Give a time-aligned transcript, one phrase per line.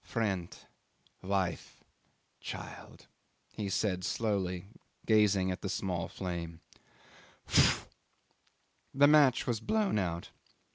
[0.03, 0.57] '"Friend,
[1.21, 1.83] wife,
[2.39, 3.05] child,"
[3.53, 4.65] he said slowly,
[5.05, 6.59] gazing at the small flame
[7.45, 7.85] "phoo!"
[8.95, 10.31] The match was blown out.